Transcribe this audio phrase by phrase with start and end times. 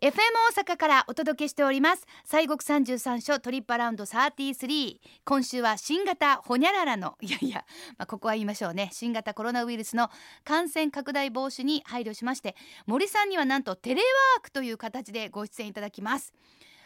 [0.00, 0.12] FM
[0.58, 2.06] 大阪からお届けしております。
[2.24, 7.64] 西国三十三所トリップアラウンド33今週は新型ホニャララの いやいや、
[7.96, 8.90] まあ、ここは言いましょうね。
[8.92, 10.10] 新型コロナウイルスの
[10.44, 12.54] 感染拡大防止に配慮しまして
[12.86, 16.34] 森さんにはなんとテレワークという形でご出演いただきます。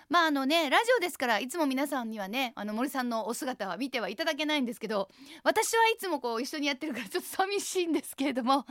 [0.09, 5.09] まああのねラジオですからいつも皆さんにはねあの森さんのお姿は見てはいただけないんですけど
[5.43, 8.64] 私はいつもこう一緒にやってるからちょっと寂しいんですけれども。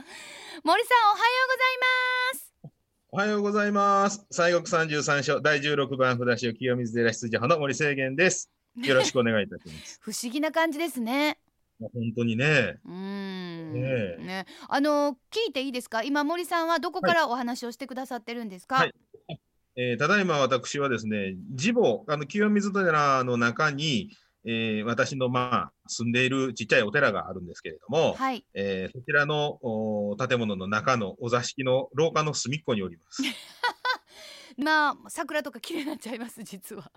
[0.64, 1.78] 森さんおはようござい
[2.32, 2.47] ます。
[3.10, 4.26] おはようございます。
[4.30, 8.50] 西国三十三所第十六番札所清水寺出場派の森清源です。
[8.76, 9.98] よろしくお願いいたします。
[10.04, 11.38] 不思議な感じですね。
[11.80, 13.72] 本当にね、うーん。
[13.72, 13.80] ね
[14.20, 14.22] え。
[14.22, 14.46] ね。
[14.68, 16.02] あの聞いていいですか？
[16.02, 18.94] 今森さんはどこからお話をしてくださってるんですか、はい。
[19.76, 24.10] えーただいま私はですね、地母、あの清水寺の中に、
[24.50, 28.44] えー私のまあ住んでいるちっちゃいお寺があるんですけれども、はい。
[28.54, 33.22] えーそちらのお建物の中のお座敷の廊下の隅っこにおります。
[34.56, 36.90] まあ桜とか綺麗になっちゃいます実は、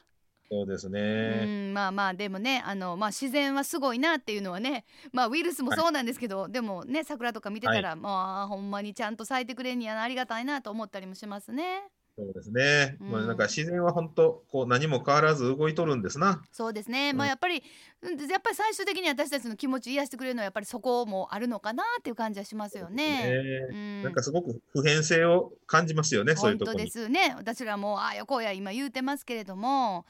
[0.50, 1.72] そうですうね。
[1.72, 11.84] んまあまあでもねあのまあ自然はすごいなっていうのはねまあウイルスもそうなんですけど、でもね桜とか見てたら、まあほんまにちゃんと咲いてくれんにはなありがたいなと思ったりもしますね
[12.18, 12.98] そうですね。
[13.00, 16.42] うんまあなんか自然は本当こう何も変わらず動いとるんですな。
[16.52, 17.64] そうですね、うんまあやっぱり
[18.02, 23.24] うんやっぱり最終的に私たちの気持ち癒してくれるのはやっぱりそこもあるのかなっていう感じはしますよね。
[23.24, 27.06] ねうんなんかすごく普遍性を感じますよね、そういうところに本当で。
[27.06, 30.06] すね私らもああよこうや今言うてますけれども、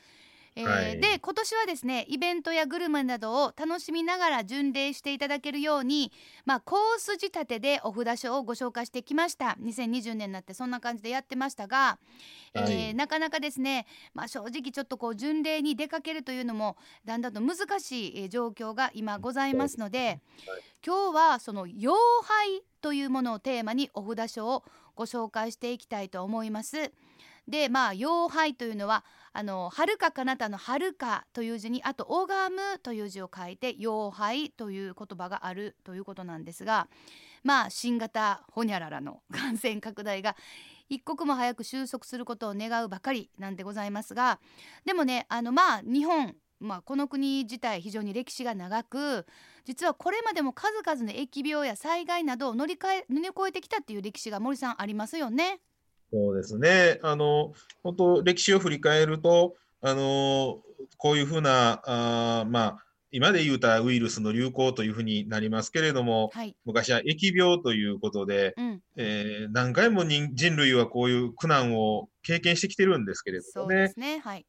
[0.55, 6.11] えーはいで今年はですねイベントやグルメなどを楽しみながら巡礼していただけるように、
[6.45, 9.57] まあ、コース仕立てでお札書をご紹介してきました。
[9.61, 11.99] 2020年になってそんな感じでやってましたが、
[12.53, 20.19] えーはいなかなかですね、まあ、正直ちょっとこう巡礼に出かけるというのもだんだんと難しいえー状況が今ございますので、
[20.85, 24.63] 今日はその妖拝というものをテーマにお札書を
[24.95, 26.91] ご紹介していきたいと思います。
[27.47, 36.87] でまあ妖拝というのはあの遥か彼方の遥かという字にあと拝むという字を書いて妖拝という言葉があるということなんですが
[37.43, 40.35] まあ新型ホニャララの感染拡大が
[40.89, 44.39] 一刻も早く収束することを願うばかりなんでございますが
[44.85, 49.25] でもねあのまあ日本まあ、この国自体非常に歴史が長く
[49.65, 55.59] 実はこれまでも数々の疫病や災害などを乗り換え乗り越えてきたっていう歴史が森さんありますよね。
[56.11, 56.99] そうですね。
[57.03, 60.61] あの、本当歴史を振り返ると、あの、
[60.97, 73.87] こういうふうな、あーまあ、今で言うたらウイルスの流行というふうになりますけれども、はい、昔は疫病ということで、うん、えー何回も人人類はこういう苦難を経験してきてるんですけれどもねそうで。
[73.89, 74.19] すね。
[74.19, 74.45] はい、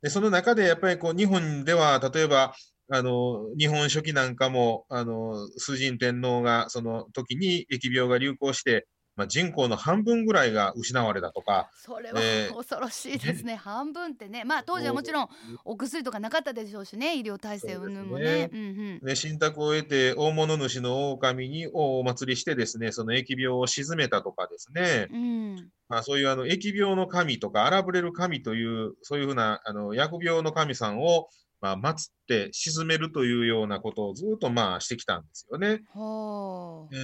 [0.00, 2.54] で、その中でやっぱりこう日本では例えば
[2.90, 8.86] あの日本書紀なんかもあの崇神天皇がその時に疫病が流行して、
[9.18, 13.56] まあ、人口の半分ぐらいが失われたとか、それはえー恐ろしいですね。
[13.56, 15.28] 半分ってね、まあ当時はもちろん
[15.64, 18.48] お薬とかなかったでしょうしね、医療体制云々もね。
[18.50, 19.06] そううんうん。
[19.06, 31.28] ね、信託を得て大物主の狼にお祭りしてですねその疫病を鎮めたとかですね、うん、まあ、そういうあの疫病の神とか荒ぶれる神というそういうふうなあの疫病の神さんを、
[31.60, 31.94] まあ、祀っ
[32.28, 35.80] て鎮めるというようなことをずっとまあしてきたんですよね。
[35.92, 36.94] ほう。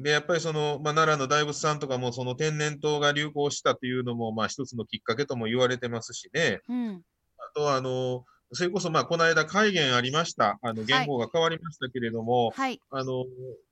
[0.00, 6.60] うん、でやっぱりその、まあ、奈良の大仏さんとかもその天然痘が流行したというのも、まあ、一つのきっかけとも言われてますしね。
[6.68, 7.02] うん、
[7.38, 10.58] あとはあのそれこそまあこの間戒厳ありました。
[10.62, 13.24] あの言語が変わりましたけれども、はい、あの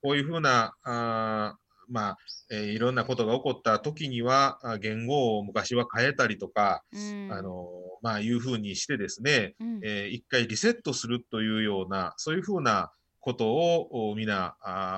[0.02, 2.16] こういうふうなあーまあ、
[2.50, 7.66] えーいろんなことが起こった時にはあ言語を昔は変えたりとか、うん、あの
[8.02, 12.92] まあいうふうにしてですね、うん、えー一回リセットするというようなそういうふうな
[13.28, 14.56] ことをお皆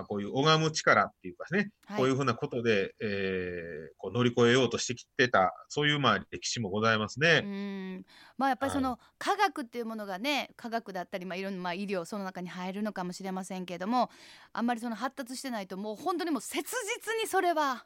[0.08, 7.40] こういう拝む力っていうかね、はいこういうふうなことで、えーこう乗り越えようとしてきてたそういうまあ歴史もございますうね。
[7.40, 8.06] ん
[8.38, 14.08] まあやっぱりその科学っていうものがね科学だったりまあいろんなまあ医療その中に入るのかもしれませんけれども
[14.52, 17.84] あんまりその発達してないともう本当にもう切実にそれは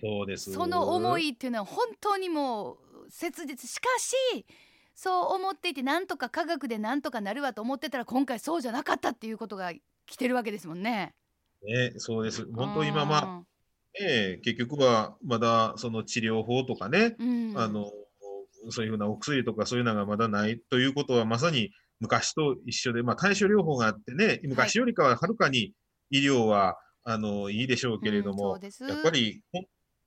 [0.00, 0.52] そうです。
[0.52, 2.76] その思いっていうのは本当にもう
[3.08, 4.44] 切実しかし
[4.94, 9.72] そう思っていてなんとか科学でなんとかなるわと思ってたら今回そうじゃなかったっていうことが
[10.06, 11.14] 来てるわけですもんね。
[11.64, 12.46] ね、そうです。
[12.52, 13.42] 本当今まああ
[14.00, 17.90] ね、結局はまだその治療法とかね、うん、あの
[18.70, 25.72] そういうふうなお薬とかそういうのがまだないということはまさに昔と一緒で、まあ、対処療法があってね、昔よりかははるかに
[26.10, 29.42] 医療はあのいいでしょうけれども、うんやっぱり、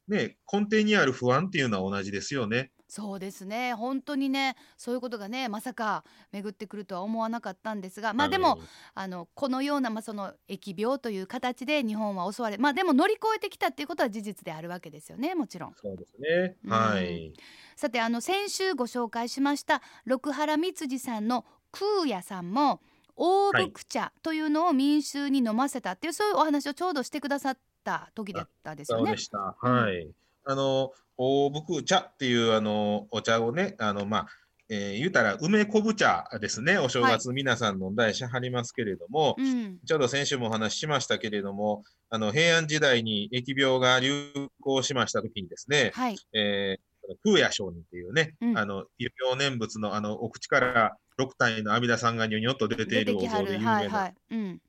[0.07, 2.71] ね、根底にある不安っていうのは同じですよね。
[2.87, 8.59] そうですね本当にねそういうことがねまさか巡ってくるとは思わなかったんですがまあでも、はい
[8.93, 15.73] あのこのような、まあ、その疫病という形で日本は襲われまあでも乗り越えてきたっていうことは事実であるわけですよねもちろん。
[15.75, 16.55] そうですね。
[16.67, 17.33] はい。
[17.75, 22.81] さてあの先週ご紹介しました六原光次さんの空也さんも
[23.15, 29.21] 大福茶というのを民衆に飲ませたっていう、そういうお話をちょうどしてくださった時だったですよねそうで。
[29.21, 29.55] した。
[29.59, 30.09] はい。
[30.45, 34.27] あの、大福茶っていうあのお茶をね、あの、まあ、
[34.68, 36.77] えー言うたら梅昆布茶ですね。
[36.77, 44.31] お正月皆さん飲んだりしはりますけれども、うん、ちょうど先週もお話ししましたけれども、あの、平安時代に疫病が流
[44.62, 46.86] 行しましたときにですね、はい、えー
[47.24, 48.57] 空也上人っていうね、うん。
[48.57, 53.15] あの、有病念仏のあの、お口から6体の阿弥陀さんがにょにょっと出ている。
[53.15, 54.59] お像で有名なはいはい、うん、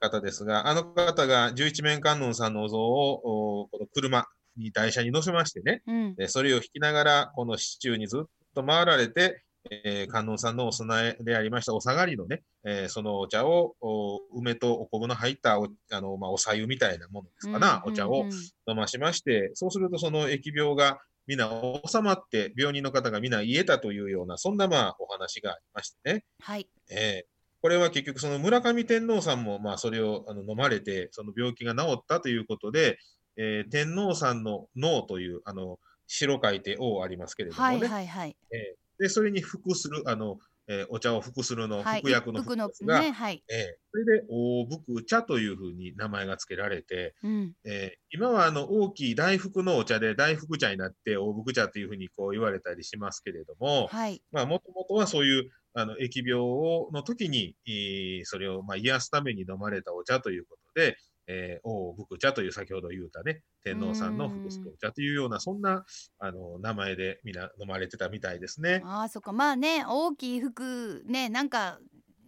[0.00, 18.32] 方ですが、あの方が十一面観音さんのお像を、おこの車に台車に乗せましてね、うん、でそれを引きながら、この市中にずっと回られて、えー観音さんのお供えでありましたお下がりのね、えーそのお茶を、お梅とお昆布の入ったお、あの、まあ、お茶湯みたいなものですかな、うんお茶をうんうん。
[18.68, 21.48] 飲ましまして、そうするとその疫病が皆
[21.86, 26.24] 収まって、病人の方が皆癒えたというような、そんなまあお話がありましてね。
[26.40, 27.26] はい、ええ
[27.64, 32.98] これは結局その村上天皇さんもまあそれをあの飲まれて、その病気が治ったということで、
[33.36, 37.86] えー天皇さんの脳という、あの、白書いて王ありますけれどもはいね。
[37.86, 38.36] はいはい。
[38.52, 42.00] ええで、それに服する、あの、えーお茶を服するの、はい。
[42.00, 65.84] 服薬の服のすが、ねはい、ええそれで大福茶というふうに名前が付けられて、うん、えー今はあの大きい大福のお茶で大福茶になって大福茶というふうにこう言われたりしますけれども、はい、まあ、もともとはそういう、あの、疫病をの時に、えーそれを、まあ、癒すために飲まれたお茶ということで、えー、大福茶という先ほど言うたね、天皇さんの福助茶というような、そんな、
[66.18, 68.82] あの、名前でみんな飲まれてたみたいですね。
[68.84, 69.32] ああそっか。
[69.32, 71.78] まあね大きい服ねなんか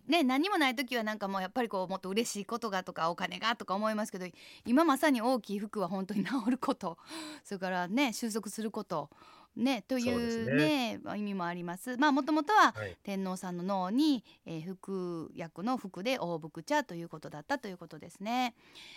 [0.06, 4.26] ね何もない時はなんかもうやっぱりこうもっと嬉しいことがとかお金がとか思いますけど
[4.64, 6.98] 今まさに大きい服は本当に治ること。
[7.44, 9.10] それからね収束すること。
[9.56, 11.96] ねといそうですうね意味もあります。
[11.96, 12.96] まあもともとははい。
[13.02, 18.54] 天皇さんの脳に、えー、服薬の服で大福茶ということだったということですね。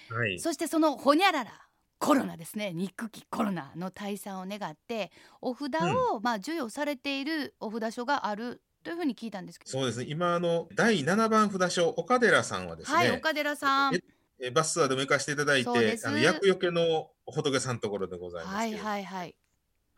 [0.09, 0.39] はい。
[0.39, 1.51] そしてそのほにゃらら
[1.99, 2.73] コロナですね。
[2.73, 5.11] 憎きコロナの退散を願って
[5.41, 10.05] お札を、まあ授与されているお札書があるというふうに聞いたんですけど、そうですね。
[10.07, 13.95] 今、あの、第7番札所、岡寺さんはですね、はい岡寺さん。
[13.95, 13.99] え
[14.41, 19.35] えバスツアーでも行かせていただいて、あの、厄除けの仏さんのところでございますはいはいはい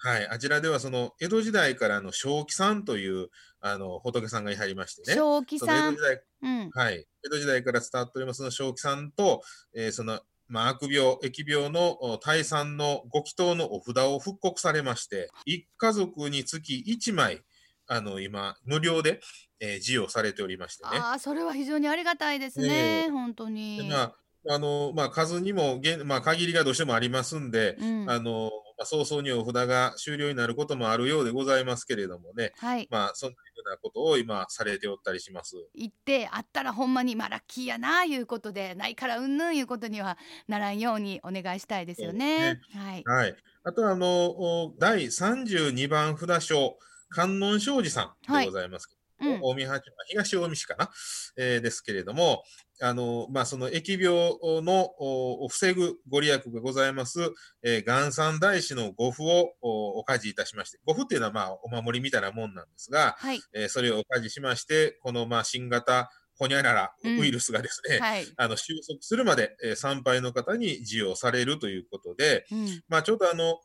[0.03, 5.15] はい、あちらではその江戸時代からの正気さんというあの仏さんがいはりましてね。
[5.15, 5.67] 正気さん。
[5.67, 6.69] その江戸時代、うん。
[6.71, 9.41] はい、江戸時代から伝わっておりますその正気さんと、
[9.75, 17.43] えーその、まあ、悪病、疫病のお退散のご祈祷のお札を復刻されまして、一家族につき1枚、
[17.87, 19.21] あの、今、無料で、
[19.59, 20.97] えー授与されておりましてね。
[20.97, 23.09] ああそれは非常にありがたいですね、ええ。
[23.11, 23.87] 本当に。
[23.93, 24.15] あ、
[24.49, 28.09] あの、まあ、数にもげん、まあ、限りがどうしてもありますんで、うん。
[28.09, 28.51] あの、まあ、
[28.85, 35.55] 早々にお札が終了になることもあるようでございますけれどもね、はいまあ、そんなようなことを今されておったりします。
[35.73, 40.17] 行ってあったらほんまにまあラッキーやないうことでないからうんぬんいうことには
[40.47, 42.59] ならんようにお願いしたいですよね。
[42.73, 43.03] はい。
[43.05, 43.35] はい。
[43.63, 46.77] あとは、あの、お第32番札所、
[47.09, 50.89] 観音庄司さんでございますけど、うん近江八幡東近江市かな、
[51.37, 52.43] えーですけれども、
[52.81, 57.19] あの、まあ、その疫病のおを防ぐご利益がございます、
[57.63, 63.39] えー、元三大師の御符をおお貸しいたしまして、御符っていうのは、まあ、お守りみたいなもんなんですが、はい。
[63.53, 68.25] えーそれをお貸ししまして、この、まあ、新型ホニャララうんウイルスがですね、はい。
[68.35, 72.81] あの、収束するまで、えー参拝の方に授与されるということで、うん。
[72.89, 73.61] まあ、ちょっとあの、お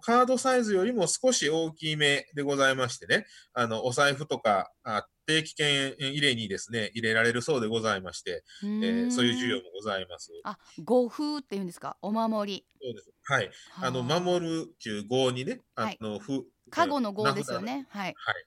[0.00, 8.42] カードサイズよりも少し大きめでございましてね、あの、お財布とか、あ定期券入れにですね、入れられるそうでございまして、
[8.82, 10.32] ええーそういう授与もございます。
[10.42, 11.96] あ、護風って言うんですか？
[12.02, 12.66] お守り。
[12.82, 13.12] そうです。
[13.24, 13.50] はい。
[13.80, 17.86] あの、はあ守るっていう号にね、あはいの、ふ、加護の護ですよね。
[17.90, 18.14] はい。
[18.16, 18.46] はい。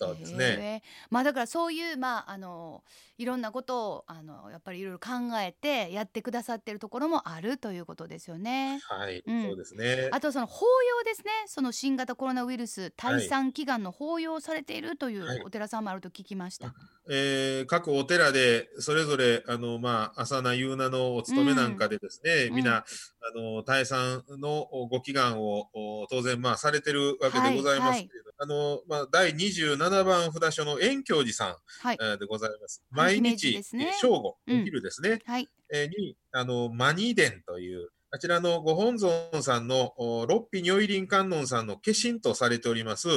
[0.00, 0.82] そうですね。
[1.10, 2.82] まあだからそういうまああの
[3.18, 8.80] いろんなことをあのやっぱりいろいろ考えてやってくださってるところもあるということですよね。
[8.88, 9.22] はい。
[9.26, 10.08] うんそうですね。
[10.10, 10.64] あとその法
[10.98, 11.30] 要ですね。
[11.46, 16.74] その新型コロナウイルス退散祈願の法要をされているといはいうお寺さんもあると聞きました。
[17.10, 22.84] えー各お寺でそれぞれあの、まあ、朝名夕名のお勤めなんかでですね、うん皆、
[23.22, 32.82] あの退散のご祈願をお当然、まあ、されてるわけでございますけれど、あのまあ、第27番札所の遠教寺さん、はいえーでございます。
[32.90, 35.48] 毎日、ねえー正午、うんお昼ですね、はい。
[35.72, 43.08] えーにあのマニ殿というあちらのご本尊さんのお六匹如意輪観音さんの化身とされております、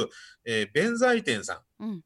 [0.44, 2.02] えー弁財天さんうん。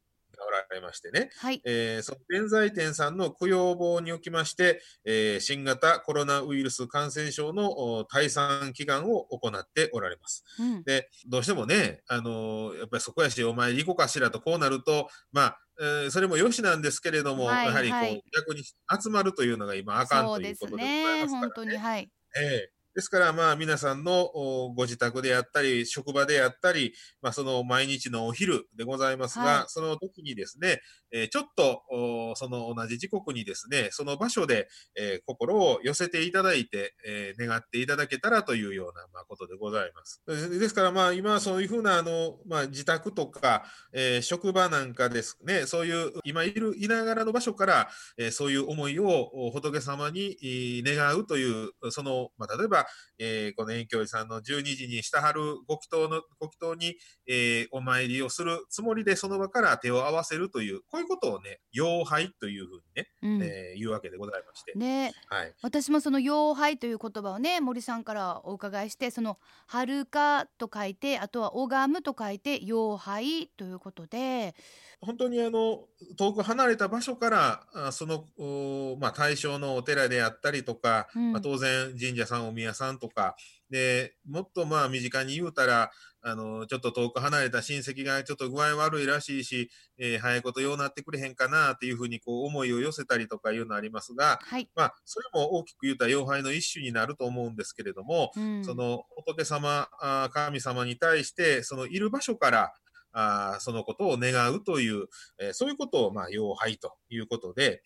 [0.68, 1.60] がおられましてね、はい。
[1.64, 10.44] えーその弁財天さんの供養棒におきまして、えー新型コロナウイルス感染症のお退散祈願を行っておられます。
[10.58, 10.82] うん。
[10.84, 21.22] で、どうしてもね、あのーやっぱりそこやし、お前行こうかしらとこうなると、まあ、えーそれもよしなんですけれども、はいやはりこう、はい逆に集まるというのが今あかんということでございね。
[21.22, 22.10] ますから本当にはい。
[22.36, 30.80] ええですから、まあ、皆さんのおご自宅であったり、職場であったり、まあ、その毎日のお昼でございますが、はいその時にですね、
[31.12, 34.66] えーちょっと、おその同じ時刻にですね、その場所で、
[34.98, 40.20] えー心を寄せていただいて、えー願っていただけたらというような、まあ、ことでございます。
[40.28, 52.87] えーですから、まあ、今、そういうふうな、あの、まあ、自宅とか、えー職場なんかですね、そういう、今いる、いながらの場所から、えーそういう思いをお仏様にえー願うという、その、まあ、例えば、
[53.18, 63.42] えーこの遠距離さんの12時にしたはるご祈祷の、ご祈祷に、えーお参りをするつもりでその場から手を合わせるという、こういうことをね、妖拝というふうにね、うん。
[63.42, 64.72] えー言うわけでございまして。
[64.76, 65.12] ね。
[65.28, 65.54] はい。
[65.62, 74.54] 私もその妖拝という言葉をね森さんからお伺いしてその「遥か」と書いてあとは「拝む」と書いて「妖拝」ということで
[75.00, 75.84] 本当にあの
[76.16, 81.32] 遠く離れた場所からあその、おまあ、対象のお寺であったりとか、うん。
[81.32, 83.36] まあ、当然神社さんお宮さんとか
[83.70, 85.90] でもっとまあ身近に言うたら
[86.20, 99.88] あのちょっと遠く離れた親戚がちょっと具合悪いらしいし、えー早いことようなってくれへんかなっていうふうにこう思いを寄せたりとかいうのありますが、はい、まあ、それも大きく言うたら妖拝の一種になると思うんですけれども、うん、その仏様、
[100.32, 102.72] 神様に対して、そのいる場所から、
[103.18, 105.06] あーそのことを願うという、
[105.40, 107.82] えーそういうことを、まあ、妖拝ということで、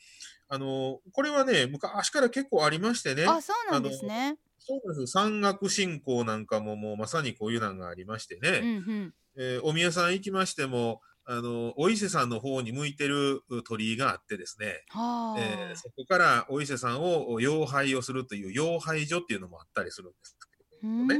[0.48, 4.36] あのこれはね、昔から結構ありましてね、あそうなんですね。
[4.58, 8.58] そうです山岳信仰なんかももうまさにこういうのがありましてうんうね、
[9.06, 20.36] んえーお宮さん行きましても、あのお伊勢さんの方に向いてる鳥居があってですね、はあ、えーそこからお伊勢さんを妖拝をするという妖拝所っていうのもあったりするんです
[20.80, 21.16] けうどもね。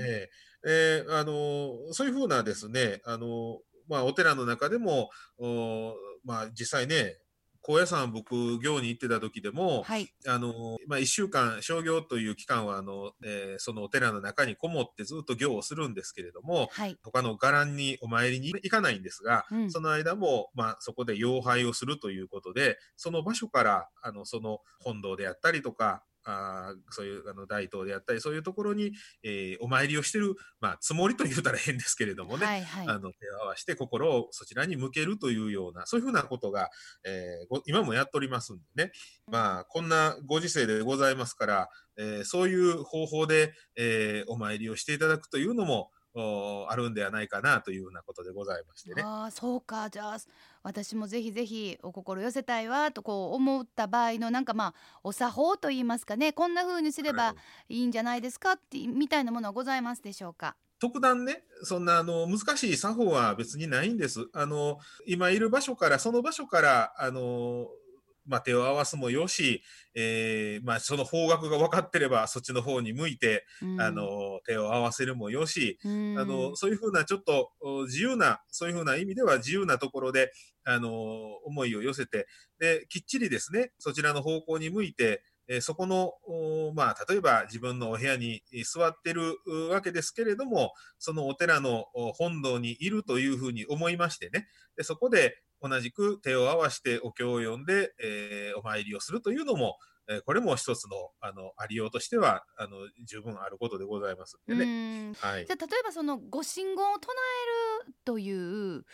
[0.00, 0.30] ええ
[0.66, 5.94] えーあのそういうふうなですね、あのまあ、お寺の中でも、お
[6.24, 7.18] まあ、実際ね、
[7.66, 10.10] 高野山僕、行に行ってた時でも、はい。
[10.26, 19.70] あのまあ、1週間、商業という期間はあの、えーそのお寺の中にこもってずっと行をするんですけれども、はい、他の伽藍にお参りに行かないんですが、うん。
[19.70, 32.88] その間も、まあ、そこで妖拝をするということで、その場所から、あの、その本堂であったりとか、あーそういうあの大東であったり、そういうところに、えーお参りをしてる、まあ、つもりと言うたら変ですけれどもね、はいはい。
[32.88, 36.70] あの手を合わせて心をそちらに向けるというような、そういうふうなことが、
[37.04, 38.92] えーご今もやっておりますんでね、
[39.30, 45.93] まあ、こんなご時世でございますから、えーそういう方法で、えーお参りをしていただくというのも、お
[46.68, 49.02] あるんではないかなというようなことでございましてね。
[49.02, 50.18] ああそうかじゃあ
[50.62, 57.36] 私もぜひぜひお心寄せたいわとこう思った場合のなんかまあお作法といいますかねこんな風にすればは
[57.68, 60.56] いいいんじゃないですかってみたいなものはございますでしょうか？
[60.80, 64.28] 特段ね、そんなあの難しい作法は別にないんです。
[64.34, 67.68] あの今いる場所から、その場所から、あの
[68.26, 69.62] まあ、手を合わすもよし、
[69.94, 73.80] えーまあ、その方角が分かってれば、そっちの方に向いて、うん。
[73.80, 76.18] あの手を合わせるもよし、うん。
[76.18, 80.32] あのそういうふうなちょっとお自由な、そういうふうな意味では自由なところで、
[80.64, 80.90] あの
[81.44, 82.26] 思いを寄せて
[82.58, 99.76] で、きっちりですね、そちらの方向に向いて、えーそこの、おまあ、例えば自分のお部屋に座ってるうわけですけれども、そのお寺のお本堂にいるというふうに思いましてね、でそこで同じく手を合わせてお経を読んで、えーお参りをするというのも、
[100.08, 104.38] えーこれも一つのあのありようとしてはあの十分あることでございます。
[104.48, 105.10] んうでね。
[105.10, 105.14] ん。
[105.14, 105.46] はい。
[105.46, 107.10] じゃあ例えばそのご神言を唱
[107.84, 108.84] えるという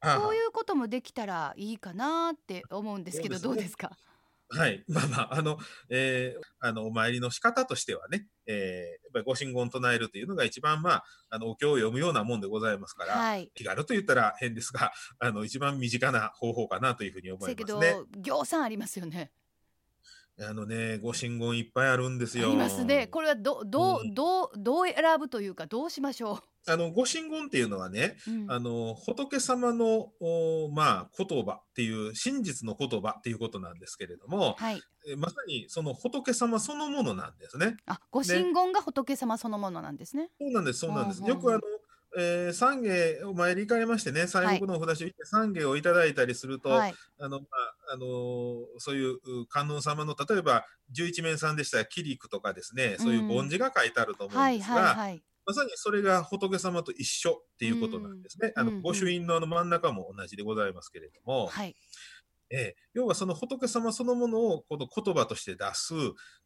[0.00, 3.96] はあそういうこともできたらいいかなって思うんですけどどうですか？
[4.48, 4.84] はい。
[4.88, 5.58] まあまあ、あの、
[5.90, 13.50] えーあの、お参りの仕方としてはね、えーやっぱりご神言を唱えるというのが一番、まあ、あの、お経を読むようなもんでございますから、はい。
[13.54, 17.96] 気軽と言ったら変ですが、あの、一番身近な方法かなというふうに思いますね。
[18.18, 19.30] 行さんありますよね。
[20.38, 22.48] あのね、ご神言いっぱいあるんですよ。
[22.48, 23.06] ありますね。
[23.06, 28.30] これはどどううんどうどう選ぶというかどうしましょあの、ご神言っていうのはね、う。
[28.30, 34.82] うんあの、仏様の、おまあ、言葉っていう、真実の言葉っていうことなんですけれども、はい。
[35.08, 37.76] えまさにその仏様そのものなんですね。
[37.86, 40.30] あ、ご神言が仏様そのものなんですね。
[40.40, 41.20] そうなんです、そうなんです。
[41.20, 41.60] うんうんうんよくあの、
[42.18, 46.94] えー、参芸お参り行かれましてね、西国のお札所行って参芸をいただいたりすると、はい。
[47.20, 47.46] あの、ま
[47.88, 48.06] あの
[48.78, 54.96] そういう観音様の例えば十一面さんでしたら切りとかですね、そういう梵字が書いてあると思うんですが、
[55.46, 58.52] まさにそれが仏様と一緒っていうことなんですね。
[58.56, 61.76] あの御朱印のの真ん中も同じでございますけれども、はい、
[62.50, 65.94] えー、要はその仏様そのものをこの言葉として出す。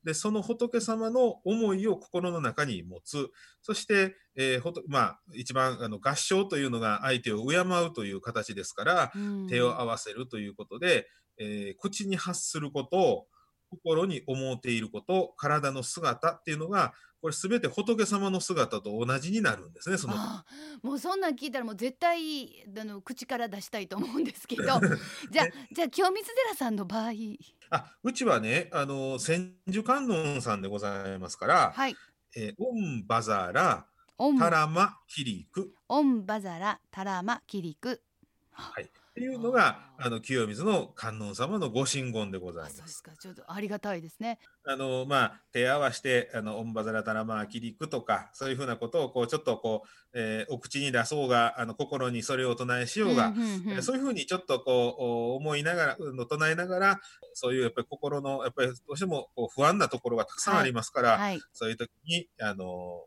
[0.05, 3.31] で、その仏様の思いを心の中に持つ。
[3.63, 9.13] そして、えー、ほとまあ、一番あの合唱というのが相手を敬うという形ですから、
[9.49, 11.07] 手を合わせるということで、
[11.41, 13.27] えー、口に発することを、
[13.71, 19.99] 心に思っていること、体の姿っていうのが、これすべて仏様の姿と同じになるんですね。
[19.99, 20.15] その。
[20.83, 24.63] もうそんなん聞いたらもう絶対あの口から出したいと思うんですけど、
[25.31, 27.11] じゃあじゃあ清水寺さんの場合、
[27.71, 31.97] あうちはねあの千手観音さんでございますから、はい、
[32.37, 33.87] えー、オンバザラ
[34.39, 38.03] タラマキリク、オンバザラタラマキリク、
[38.51, 38.91] はい。
[39.11, 42.77] っていうのがあの清水の観音様のご神言でございます。
[42.77, 44.39] そうですか、ちょっとありがたいですね。
[44.65, 57.01] あのまあ手合わせてあのオンバザラタラマキリクとかそういうふうなことをこうちょっとこう、えー、お口に出そうがあの心にそれを唱えしようが、うんうんうん、そういうふうにちょっとこう思いながらの唱えながら
[57.35, 61.19] そういうやっぱり心のやっぱりどうしてもこう不安なところがたくさんありますから、はい。
[61.21, 62.65] はい、そういう時にあの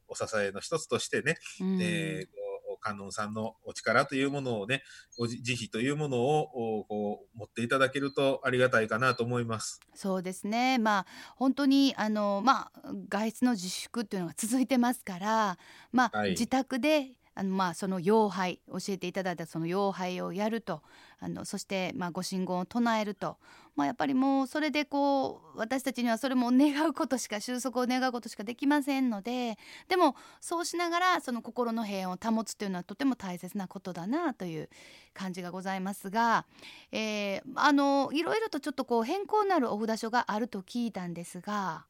[0.08, 2.43] お支えの一つとしてね、うん、えー
[2.84, 4.84] 観音さんのお力というものをね、
[5.18, 9.80] お慈悲というものをこう持っていただけるとありがたいかなと思います。
[9.96, 10.78] そうですね。
[10.78, 15.58] まあ本当にあのまあ外出の自粛っていうのが続いてますから、
[15.92, 20.82] まあ、はい、自宅であのまあその妖拝教えていただいたその妖拝をやると
[21.24, 23.38] あのそしてまあご神言を唱えると、
[23.78, 29.58] まあ、やっぱりもうそれでこう私たちにはそれも願うことしか収束を願うことしかできませんので。
[29.88, 34.70] でもそうしながらその心の平安を保つというのはとても大切なことだなという
[35.14, 36.46] 感じがございますが、
[36.92, 41.86] えー、あのいろいろとちょっとこう変更なるお札所があると聞いたんですが。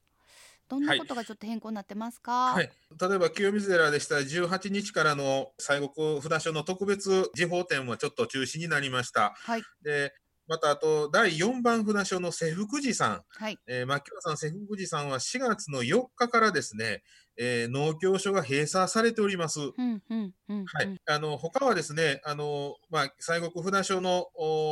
[0.70, 9.34] どんなことがちょっと変更になってますか、はい、例えば清水寺でしたら18日からの西国札所の特別時報展もちょっと中止になりました。
[9.36, 10.14] はい、で
[10.48, 13.58] またあと第4番札所の瀬福寺さん、はい。
[13.66, 17.02] えー、牧野さん瀬福寺さんは4月の4日からですね、
[17.38, 19.60] えー、農協所が閉鎖されております。
[19.60, 24.28] はい、あの他はですね、あのまあ西国札所の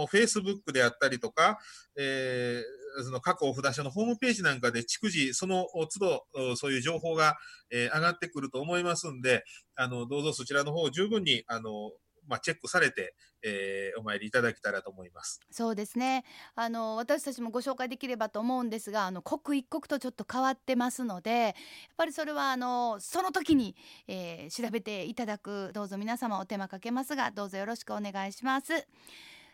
[0.08, 1.60] フェイスブックであったりとか、
[1.96, 7.38] えーその各お札所のホームページなんかで逐次、その都度、そういう情報が、
[7.70, 9.44] えー、上がってくると思いますんで、
[9.76, 11.92] あの、どうぞそちらの方を十分に、あの、
[12.28, 15.42] まあ、チェックされて、えー、お参りいただけたらと思います。
[15.52, 16.24] そうですね。
[16.56, 21.54] あの私たちもご紹介できればと思うんですが、あの刻一刻とちょっと変わってますので、やっ
[21.98, 23.76] ぱりそれはあのその時に、
[24.08, 28.88] えー、調べていただくどうぞ皆様お手間かけますが、どうぞよろしくお願いします。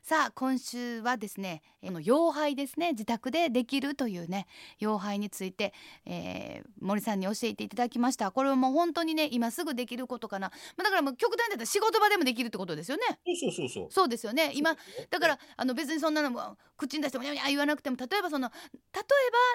[0.03, 4.47] さあ今週はですねあの妖拝ですね自宅でできるというね
[4.81, 5.73] 妖拝について、
[6.05, 8.31] えー、森さんに教えていただきました。
[8.31, 13.03] これはもう本当にね今すぐできることかな、まあ、だからもう極端だったら仕事場でもできるってことですよね。
[13.25, 14.09] そうそうそうそう。
[14.09, 14.51] ですよね。
[14.55, 14.75] 今
[15.09, 19.03] だからあの別にそんなのも口に出しても言わなくても例えばその例え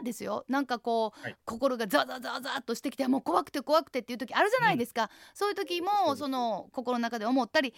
[0.01, 0.45] ばですよ。
[0.49, 7.75] なんかこう、はい、心がザワザワザワザっとしてきてもう怖くて怖くてっていう時あるじゃないですか、うん、そういう時もその心の中で思ったり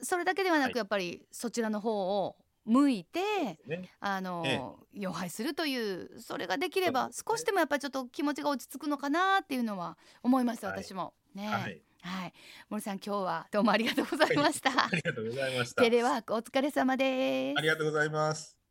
[0.00, 4.60] それだけではなく、やっぱりそちらの方を向いて、ね、あの、え
[4.94, 11.14] え、するというそれができれば、少しでもやっぱりちょっと気持ちが落ち着くのかなっていうのは思いました、はい、私も。
[11.34, 12.32] ね、はい、はい、
[12.70, 14.70] 森さん今日はどうもありがとうございました。
[14.70, 15.82] ありがとうございました。
[15.82, 17.58] テレワークお疲れ様です。
[17.58, 18.63] ありがとうございます。